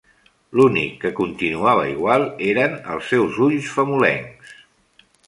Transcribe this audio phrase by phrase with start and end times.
[0.59, 4.57] L'únic que continuava igual eren els seus ulls famolencs.